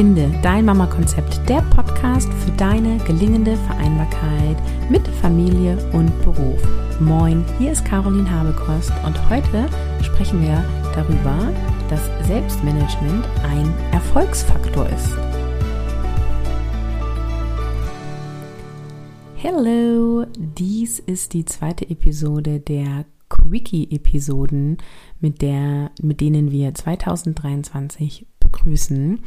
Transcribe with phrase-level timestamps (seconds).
[0.00, 4.56] Finde dein Mama-Konzept, der Podcast für deine gelingende Vereinbarkeit
[4.88, 6.66] mit Familie und Beruf.
[7.00, 9.68] Moin, hier ist Caroline Habekost und heute
[10.02, 11.52] sprechen wir darüber,
[11.90, 15.18] dass Selbstmanagement ein Erfolgsfaktor ist.
[19.34, 24.78] Hello, dies ist die zweite Episode der Quickie-Episoden,
[25.20, 25.42] mit,
[26.00, 29.20] mit denen wir 2023 begrüßen.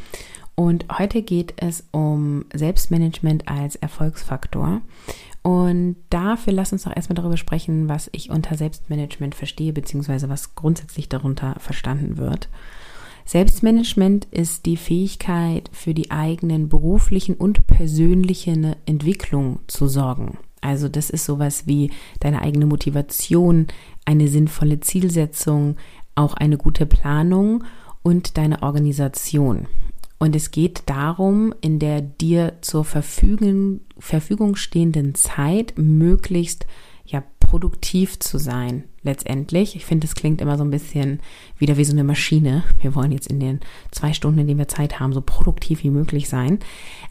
[0.56, 4.82] Und heute geht es um Selbstmanagement als Erfolgsfaktor.
[5.42, 10.56] Und dafür lass uns doch erstmal darüber sprechen, was ich unter Selbstmanagement verstehe, beziehungsweise was
[10.56, 12.50] grundsätzlich darunter verstanden wird.
[13.26, 20.38] Selbstmanagement ist die Fähigkeit, für die eigenen beruflichen und persönlichen Entwicklung zu sorgen.
[20.62, 23.68] Also das ist sowas wie deine eigene Motivation,
[24.06, 25.78] eine sinnvolle Zielsetzung,
[26.16, 27.64] auch eine gute Planung
[28.02, 29.68] und deine Organisation.
[30.20, 36.66] Und es geht darum, in der dir zur Verfügung, Verfügung stehenden Zeit möglichst
[37.06, 38.86] ja produktiv zu sein.
[39.04, 41.20] Letztendlich, ich finde, es klingt immer so ein bisschen
[41.58, 42.64] wieder wie so eine Maschine.
[42.82, 43.60] Wir wollen jetzt in den
[43.92, 46.60] zwei Stunden, in denen wir Zeit haben, so produktiv wie möglich sein.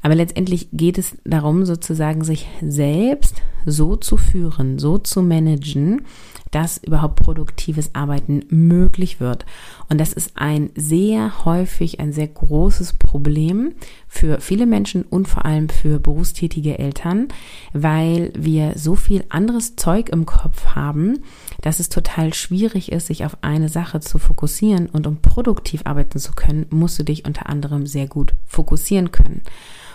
[0.01, 6.07] Aber letztendlich geht es darum, sozusagen sich selbst so zu führen, so zu managen,
[6.53, 9.45] dass überhaupt produktives Arbeiten möglich wird.
[9.89, 13.73] Und das ist ein sehr häufig, ein sehr großes Problem
[14.07, 17.29] für viele Menschen und vor allem für berufstätige Eltern,
[17.73, 21.25] weil wir so viel anderes Zeug im Kopf haben,
[21.63, 24.87] dass es total schwierig ist, sich auf eine Sache zu fokussieren.
[24.87, 29.43] Und um produktiv arbeiten zu können, musst du dich unter anderem sehr gut fokussieren können.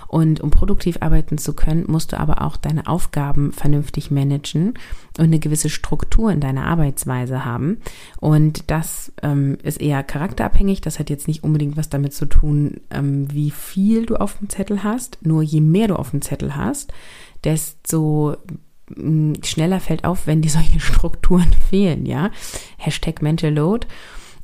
[0.07, 4.73] Und um produktiv arbeiten zu können, musst du aber auch deine Aufgaben vernünftig managen
[5.17, 7.77] und eine gewisse Struktur in deiner Arbeitsweise haben.
[8.19, 10.81] Und das ähm, ist eher charakterabhängig.
[10.81, 14.49] Das hat jetzt nicht unbedingt was damit zu tun, ähm, wie viel du auf dem
[14.49, 15.19] Zettel hast.
[15.21, 16.93] Nur je mehr du auf dem Zettel hast,
[17.43, 18.37] desto
[18.95, 22.31] mm, schneller fällt auf, wenn dir solche Strukturen fehlen, ja.
[22.77, 23.87] Hashtag Mental Load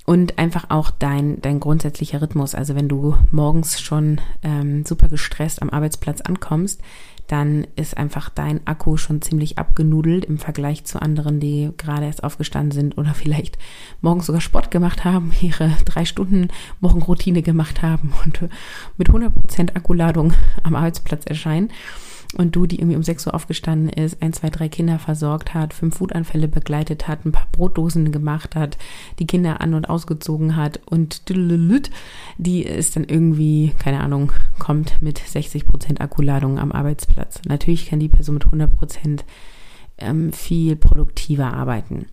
[0.05, 2.55] und einfach auch dein, dein grundsätzlicher Rhythmus.
[2.55, 6.81] Also wenn du morgens schon ähm, super gestresst am Arbeitsplatz ankommst,
[7.27, 12.23] dann ist einfach dein Akku schon ziemlich abgenudelt im Vergleich zu anderen, die gerade erst
[12.23, 13.57] aufgestanden sind oder vielleicht
[14.01, 16.49] morgens sogar Sport gemacht haben, ihre drei Stunden
[16.81, 18.41] Morgenroutine gemacht haben und
[18.97, 21.69] mit 100% Akkuladung am Arbeitsplatz erscheinen
[22.37, 25.73] und du, die irgendwie um 6 Uhr aufgestanden ist, ein, zwei, drei Kinder versorgt hat,
[25.73, 28.77] fünf Wutanfälle begleitet hat, ein paar Brotdosen gemacht hat,
[29.19, 31.29] die Kinder an- und ausgezogen hat und
[32.37, 37.41] die ist dann irgendwie, keine Ahnung, kommt mit 60 Prozent Akkuladung am Arbeitsplatz.
[37.47, 39.25] Natürlich kann die Person mit 100 Prozent
[39.97, 42.07] ähm, viel produktiver arbeiten.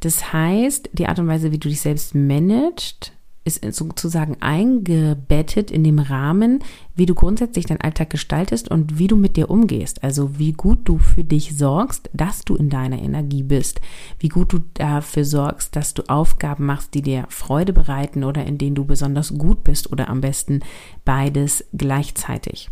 [0.00, 3.12] Das heißt, die Art und Weise, wie du dich selbst managst,
[3.44, 6.60] ist sozusagen eingebettet in dem Rahmen,
[6.94, 10.02] wie du grundsätzlich deinen Alltag gestaltest und wie du mit dir umgehst.
[10.02, 13.80] Also wie gut du für dich sorgst, dass du in deiner Energie bist,
[14.18, 18.56] wie gut du dafür sorgst, dass du Aufgaben machst, die dir Freude bereiten oder in
[18.56, 20.60] denen du besonders gut bist oder am besten
[21.04, 22.70] beides gleichzeitig.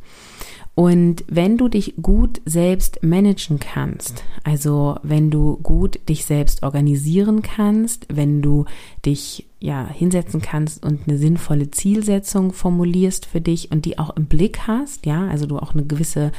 [0.82, 7.40] Und wenn du dich gut selbst managen kannst, also wenn du gut dich selbst organisieren
[7.42, 8.64] kannst, wenn du
[9.06, 14.26] dich ja hinsetzen kannst und eine sinnvolle Zielsetzung formulierst für dich und die auch im
[14.26, 16.32] Blick hast, ja, also du auch eine gewisse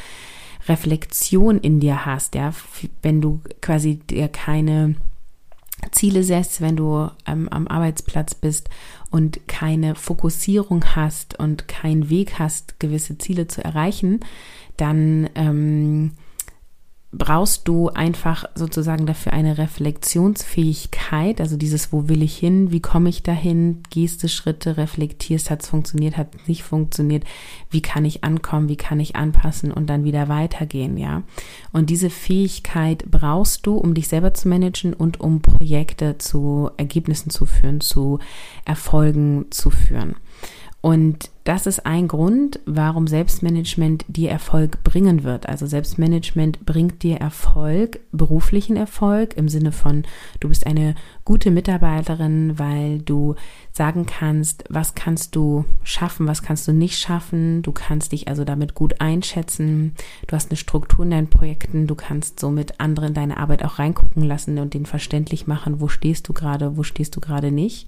[0.68, 2.54] Reflexion in dir hast, ja,
[3.02, 4.96] wenn du quasi dir keine
[5.92, 8.70] Ziele setzt, wenn du ähm, am Arbeitsplatz bist
[9.12, 14.20] und keine Fokussierung hast und keinen Weg hast, gewisse Ziele zu erreichen,
[14.78, 16.12] dann ähm,
[17.16, 23.10] brauchst du einfach sozusagen dafür eine Reflexionsfähigkeit, also dieses, wo will ich hin, wie komme
[23.10, 27.24] ich dahin, gehst du Schritte, reflektierst, hat es funktioniert, hat es nicht funktioniert,
[27.70, 31.22] wie kann ich ankommen, wie kann ich anpassen und dann wieder weitergehen, ja.
[31.72, 37.30] Und diese Fähigkeit brauchst du, um dich selber zu managen und um Projekte zu Ergebnissen
[37.30, 38.20] zu führen, zu
[38.66, 40.16] Erfolgen zu führen.
[40.86, 45.48] Und das ist ein Grund, warum Selbstmanagement dir Erfolg bringen wird.
[45.48, 50.04] Also Selbstmanagement bringt dir Erfolg, beruflichen Erfolg im Sinne von,
[50.42, 53.36] du bist eine gute Mitarbeiterin, weil du
[53.72, 57.62] sagen kannst, was kannst du schaffen, was kannst du nicht schaffen.
[57.62, 59.96] Du kannst dich also damit gut einschätzen.
[60.28, 61.88] Du hast eine Struktur in deinen Projekten.
[61.88, 65.88] Du kannst somit andere in deine Arbeit auch reingucken lassen und den verständlich machen, wo
[65.88, 67.88] stehst du gerade, wo stehst du gerade nicht.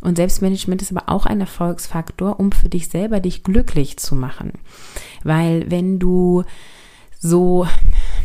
[0.00, 4.52] Und Selbstmanagement ist aber auch ein Erfolgsfaktor, um für dich selber dich glücklich zu machen.
[5.24, 6.44] Weil wenn du
[7.18, 7.66] so,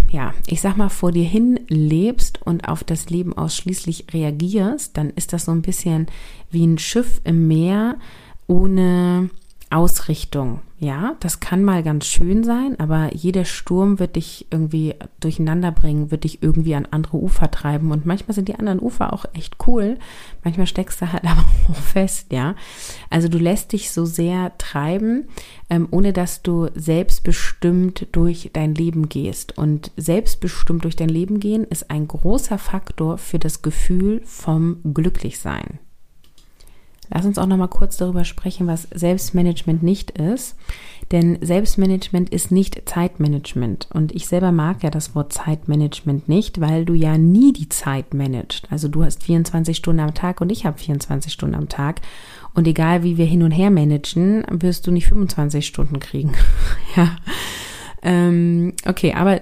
[0.10, 5.10] ja, ich sag mal, vor dir hin lebst und auf das Leben ausschließlich reagierst, dann
[5.10, 6.08] ist das so ein bisschen
[6.50, 7.98] wie ein Schiff im Meer
[8.48, 9.30] ohne
[9.70, 10.62] Ausrichtung.
[10.78, 16.12] Ja, das kann mal ganz schön sein, aber jeder Sturm wird dich irgendwie durcheinander bringen,
[16.12, 17.92] wird dich irgendwie an andere Ufer treiben.
[17.92, 19.98] Und manchmal sind die anderen Ufer auch echt cool.
[20.44, 22.56] Manchmal steckst du halt aber auch fest, ja.
[23.10, 25.30] Also du lässt dich so sehr treiben,
[25.70, 29.58] ähm, ohne dass du selbstbestimmt durch dein Leben gehst.
[29.58, 35.80] Und selbstbestimmt durch dein Leben gehen ist ein großer Faktor für das Gefühl vom Glücklichsein.
[37.14, 40.56] Lass uns auch noch mal kurz darüber sprechen, was Selbstmanagement nicht ist.
[41.12, 43.88] Denn Selbstmanagement ist nicht Zeitmanagement.
[43.94, 48.14] Und ich selber mag ja das Wort Zeitmanagement nicht, weil du ja nie die Zeit
[48.14, 48.68] managst.
[48.72, 52.02] Also du hast 24 Stunden am Tag und ich habe 24 Stunden am Tag.
[52.56, 56.34] Und egal wie wir hin und her managen, wirst du nicht 25 Stunden kriegen.
[56.96, 57.18] ja.
[58.02, 59.42] Ähm, okay, aber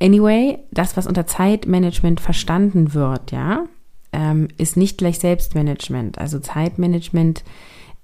[0.00, 3.64] anyway, das, was unter Zeitmanagement verstanden wird, ja,
[4.12, 6.18] ähm, ist nicht gleich Selbstmanagement.
[6.18, 7.44] Also Zeitmanagement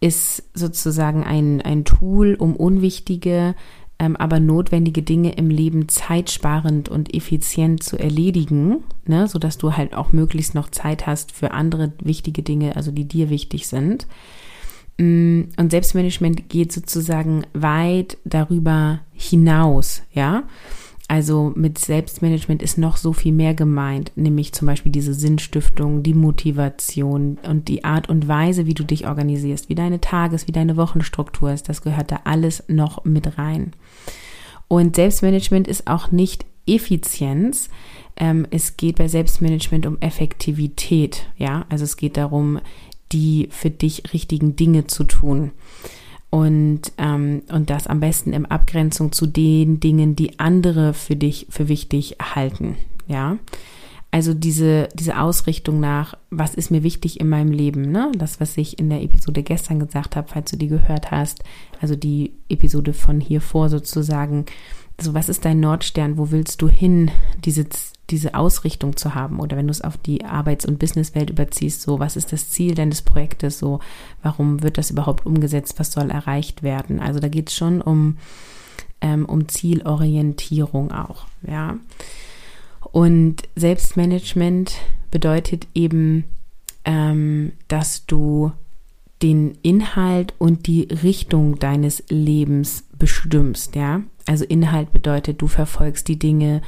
[0.00, 3.54] ist sozusagen ein, ein Tool, um unwichtige,
[3.98, 9.94] ähm, aber notwendige Dinge im Leben zeitsparend und effizient zu erledigen, ne, sodass du halt
[9.94, 14.06] auch möglichst noch Zeit hast für andere wichtige Dinge, also die dir wichtig sind.
[14.98, 20.44] Mm, und Selbstmanagement geht sozusagen weit darüber hinaus, ja.
[21.06, 26.14] Also mit Selbstmanagement ist noch so viel mehr gemeint, nämlich zum Beispiel diese Sinnstiftung, die
[26.14, 30.76] Motivation und die Art und Weise, wie du dich organisierst, wie deine Tages-, wie deine
[30.78, 31.68] Wochenstruktur ist.
[31.68, 33.72] Das gehört da alles noch mit rein.
[34.66, 37.68] Und Selbstmanagement ist auch nicht Effizienz.
[38.16, 41.26] Ähm, es geht bei Selbstmanagement um Effektivität.
[41.36, 42.60] Ja, also es geht darum,
[43.12, 45.52] die für dich richtigen Dinge zu tun
[46.34, 51.46] und, ähm, und das am besten in Abgrenzung zu den Dingen, die andere für dich
[51.48, 52.76] für wichtig halten.
[53.06, 53.38] Ja.
[54.10, 58.10] Also diese, diese Ausrichtung nach, was ist mir wichtig in meinem Leben, ne?
[58.19, 61.44] Das, was ich in der Episode gestern gesagt habe, falls du die gehört hast,
[61.81, 64.46] also die Episode von hier vor sozusagen.
[64.98, 66.19] Also was ist dein Nordstern?
[66.19, 67.12] Wo willst du hin?
[67.44, 67.67] Diese
[68.11, 71.99] diese Ausrichtung zu haben oder wenn du es auf die Arbeits- und Businesswelt überziehst, so
[71.99, 73.81] was ist das Ziel deines Projektes, so
[74.23, 77.00] warum wird das überhaupt umgesetzt, was soll erreicht werden.
[77.00, 78.19] Also da geht es schon um,
[79.00, 81.76] ähm, um Zielorientierung auch, ja.
[82.93, 84.75] Und Selbstmanagement
[85.11, 86.25] bedeutet eben,
[86.85, 88.52] ähm, dass du
[89.23, 94.02] den Inhalt und die Richtung deines Lebens bestimmst, ja.
[94.26, 96.62] Also Inhalt bedeutet, du verfolgst die Dinge,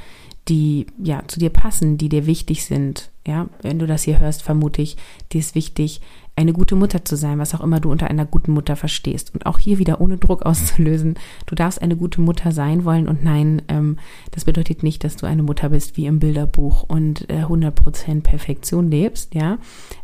[0.49, 3.11] die ja zu dir passen, die dir wichtig sind.
[3.27, 4.97] Ja, wenn du das hier hörst, vermute ich,
[5.33, 6.01] dir ist wichtig,
[6.37, 9.33] eine gute Mutter zu sein, was auch immer du unter einer guten Mutter verstehst.
[9.35, 11.15] Und auch hier wieder ohne Druck auszulösen.
[11.47, 13.99] Du darfst eine gute Mutter sein wollen und nein, ähm,
[14.33, 18.91] das bedeutet nicht, dass du eine Mutter bist wie im Bilderbuch und äh, 100% Perfektion
[18.91, 19.59] lebst, ja.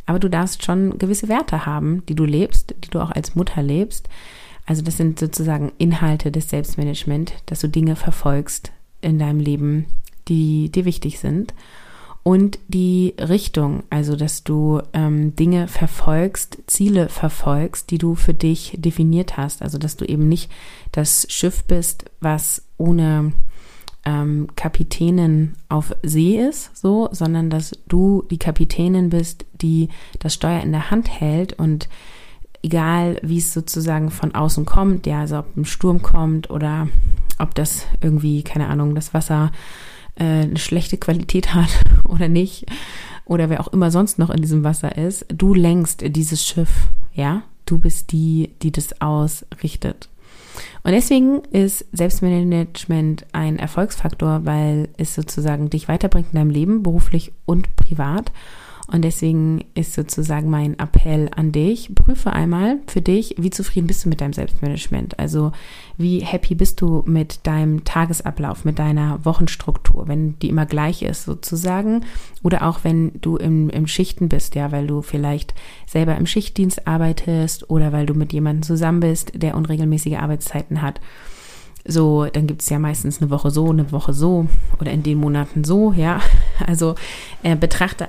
[0.06, 3.62] Aber du darfst schon gewisse Werte haben, die du lebst, die du auch als Mutter
[3.62, 4.09] lebst.
[4.65, 9.87] Also das sind sozusagen Inhalte des Selbstmanagement, dass du Dinge verfolgst in deinem Leben,
[10.29, 11.55] die dir wichtig sind.
[12.25, 18.77] Und die Richtung, also dass du ähm, Dinge verfolgst, Ziele verfolgst, die du für dich
[18.79, 19.61] definiert hast.
[19.61, 20.51] Also dass du eben nicht
[20.93, 23.33] das Schiff bist, was ohne
[24.05, 29.88] ähm, Kapitänin auf See ist, so, sondern dass du die Kapitänin bist, die
[30.21, 31.88] das Steuer in der Hand hält und
[32.62, 36.88] egal wie es sozusagen von außen kommt, ja, also ob ein Sturm kommt oder
[37.38, 39.50] ob das irgendwie, keine Ahnung, das Wasser
[40.16, 41.71] äh, eine schlechte Qualität hat
[42.09, 42.66] oder nicht,
[43.25, 47.42] oder wer auch immer sonst noch in diesem Wasser ist, du lenkst dieses Schiff, ja?
[47.64, 50.09] Du bist die, die das ausrichtet.
[50.83, 57.33] Und deswegen ist Selbstmanagement ein Erfolgsfaktor, weil es sozusagen dich weiterbringt in deinem Leben, beruflich
[57.47, 58.33] und privat.
[58.89, 64.05] Und deswegen ist sozusagen mein Appell an dich, prüfe einmal für dich, wie zufrieden bist
[64.05, 65.19] du mit deinem Selbstmanagement.
[65.19, 65.53] Also
[65.97, 71.25] wie happy bist du mit deinem Tagesablauf, mit deiner Wochenstruktur, wenn die immer gleich ist
[71.25, 72.05] sozusagen.
[72.43, 75.55] Oder auch wenn du im, im Schichten bist, ja, weil du vielleicht
[75.87, 81.01] selber im Schichtdienst arbeitest oder weil du mit jemandem zusammen bist, der unregelmäßige Arbeitszeiten hat.
[81.85, 84.47] So, dann gibt es ja meistens eine Woche so, eine Woche so
[84.81, 86.21] oder in den Monaten so, ja.
[86.65, 86.95] Also
[87.43, 88.09] äh, betrachte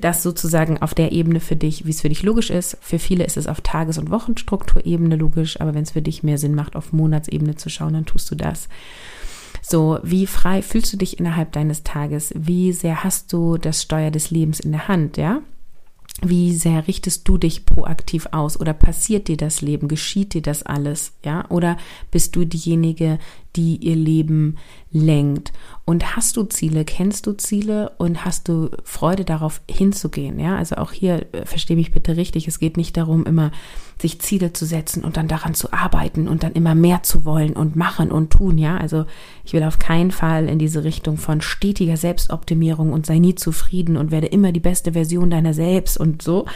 [0.00, 2.78] das sozusagen auf der Ebene für dich, wie es für dich logisch ist.
[2.80, 6.38] Für viele ist es auf Tages- und Wochenstrukturebene logisch, aber wenn es für dich mehr
[6.38, 8.68] Sinn macht, auf Monatsebene zu schauen, dann tust du das.
[9.62, 12.32] So, wie frei fühlst du dich innerhalb deines Tages?
[12.36, 15.40] Wie sehr hast du das Steuer des Lebens in der Hand, ja?
[16.22, 18.58] Wie sehr richtest du dich proaktiv aus?
[18.58, 21.48] Oder passiert dir das Leben, geschieht dir das alles, ja?
[21.48, 21.76] Oder
[22.10, 23.18] bist du diejenige,
[23.58, 24.54] die ihr Leben
[24.92, 25.52] lenkt.
[25.84, 30.38] Und hast du Ziele, kennst du Ziele und hast du Freude darauf hinzugehen?
[30.38, 32.46] Ja, also auch hier äh, verstehe mich bitte richtig.
[32.46, 33.50] Es geht nicht darum, immer
[34.00, 37.54] sich Ziele zu setzen und dann daran zu arbeiten und dann immer mehr zu wollen
[37.54, 38.58] und machen und tun.
[38.58, 39.06] Ja, also
[39.44, 43.96] ich will auf keinen Fall in diese Richtung von stetiger Selbstoptimierung und sei nie zufrieden
[43.96, 46.46] und werde immer die beste Version deiner selbst und so.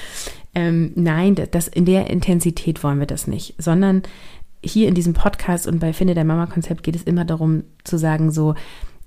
[0.54, 4.02] Ähm, nein, das in der Intensität wollen wir das nicht, sondern
[4.64, 7.98] hier in diesem Podcast und bei Finde der Mama Konzept geht es immer darum zu
[7.98, 8.54] sagen so,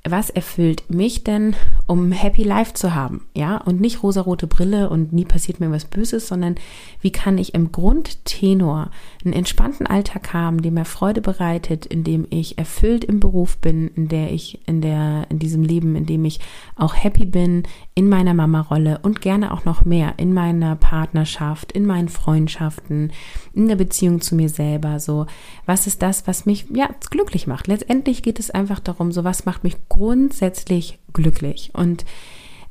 [0.08, 1.56] was erfüllt mich denn,
[1.88, 3.26] um Happy Life zu haben?
[3.36, 6.56] Ja, und nicht rosarote Brille und nie passiert mir was Böses, sondern
[7.02, 8.92] wie kann ich im Grundtenor
[9.24, 13.88] einen entspannten Alltag haben, der mir Freude bereitet, in dem ich erfüllt im Beruf bin,
[13.96, 16.40] in der ich in der, in diesem Leben, in dem ich
[16.76, 17.64] auch happy bin,
[17.96, 23.12] in meiner Mama-Rolle und gerne auch noch mehr in meiner Partnerschaft, in meinen Freundschaften,
[23.54, 25.00] in der Beziehung zu mir selber.
[25.00, 25.26] So,
[25.66, 27.68] was ist das, was mich ja glücklich macht?
[27.68, 31.72] Letztendlich geht es einfach darum, so was macht mich grundsätzlich glücklich.
[31.74, 32.06] Und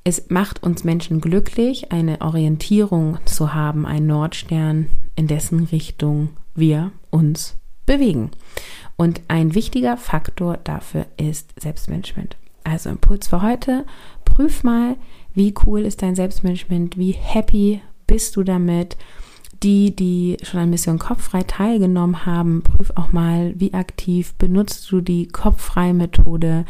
[0.05, 6.93] es macht uns Menschen glücklich, eine Orientierung zu haben, einen Nordstern, in dessen Richtung wir
[7.11, 8.31] uns bewegen.
[8.97, 12.37] Und ein wichtiger Faktor dafür ist Selbstmanagement.
[12.65, 13.87] Also Impuls für heute,
[14.25, 14.97] prüf mal,
[15.33, 18.97] wie cool ist dein Selbstmanagement, wie happy bist du damit.
[19.63, 25.01] Die, die schon an Mission Kopffrei teilgenommen haben, prüf auch mal, wie aktiv benutzt du
[25.01, 26.67] die Kopffrei-Methode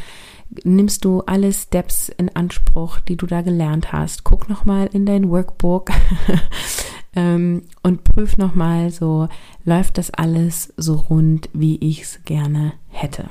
[0.62, 4.24] nimmst du alle Steps in Anspruch, die du da gelernt hast.
[4.24, 5.90] Guck nochmal in dein Workbook
[7.16, 9.28] ähm, und prüf nochmal so,
[9.64, 13.30] läuft das alles so rund, wie ich es gerne hätte.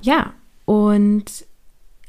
[0.00, 0.32] Ja,
[0.64, 1.46] und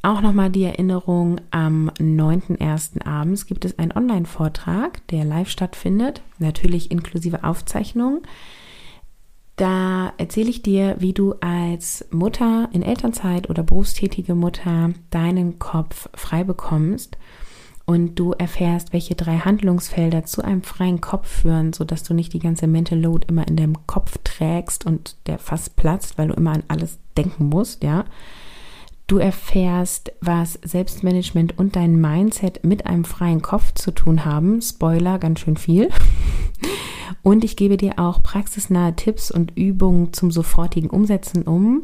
[0.04, 3.06] auch nochmal die Erinnerung, am 9.1.
[3.06, 8.24] abends gibt es einen Online-Vortrag, der live stattfindet, natürlich inklusive Aufzeichnung.
[9.62, 16.10] Da erzähle ich dir, wie du als Mutter in Elternzeit oder berufstätige Mutter deinen Kopf
[16.16, 17.16] frei bekommst
[17.86, 22.40] und du erfährst, welche drei Handlungsfelder zu einem freien Kopf führen, sodass du nicht die
[22.40, 26.54] ganze Mental Load immer in deinem Kopf trägst und der fast platzt, weil du immer
[26.54, 28.06] an alles denken musst, ja.
[29.06, 34.60] Du erfährst, was Selbstmanagement und dein Mindset mit einem freien Kopf zu tun haben.
[34.60, 35.90] Spoiler, ganz schön viel.
[37.24, 41.84] Und ich gebe dir auch praxisnahe Tipps und Übungen zum sofortigen Umsetzen um.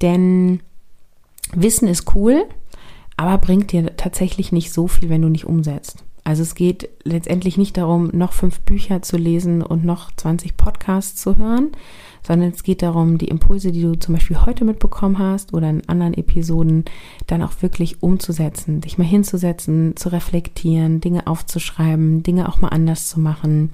[0.00, 0.60] Denn
[1.54, 2.44] Wissen ist cool,
[3.16, 6.04] aber bringt dir tatsächlich nicht so viel, wenn du nicht umsetzt.
[6.24, 11.20] Also es geht letztendlich nicht darum, noch fünf Bücher zu lesen und noch 20 Podcasts
[11.20, 11.72] zu hören,
[12.22, 15.88] sondern es geht darum, die Impulse, die du zum Beispiel heute mitbekommen hast oder in
[15.88, 16.84] anderen Episoden,
[17.26, 23.08] dann auch wirklich umzusetzen, dich mal hinzusetzen, zu reflektieren, Dinge aufzuschreiben, Dinge auch mal anders
[23.08, 23.72] zu machen.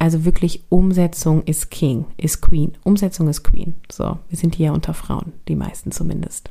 [0.00, 2.72] Also wirklich Umsetzung ist King, ist Queen.
[2.82, 3.74] Umsetzung ist Queen.
[3.90, 6.50] So, wir sind hier unter Frauen, die meisten zumindest.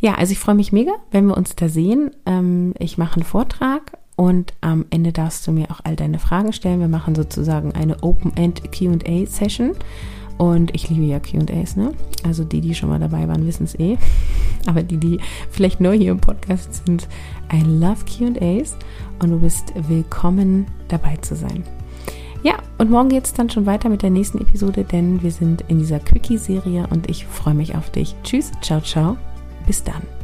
[0.00, 2.10] Ja, also ich freue mich mega, wenn wir uns da sehen.
[2.26, 6.52] Ähm, ich mache einen Vortrag und am Ende darfst du mir auch all deine Fragen
[6.52, 6.78] stellen.
[6.78, 9.72] Wir machen sozusagen eine Open-End QA-Session.
[10.38, 11.92] Und ich liebe ja QAs, ne?
[12.22, 13.98] Also die, die schon mal dabei waren, wissen es eh.
[14.66, 15.18] Aber die, die
[15.50, 17.08] vielleicht neu hier im Podcast sind,
[17.52, 18.76] I love QAs
[19.20, 21.64] und du bist willkommen dabei zu sein.
[22.44, 25.64] Ja, und morgen geht es dann schon weiter mit der nächsten Episode, denn wir sind
[25.66, 28.14] in dieser Quickie-Serie und ich freue mich auf dich.
[28.22, 29.16] Tschüss, ciao, ciao.
[29.66, 30.21] Bis dann.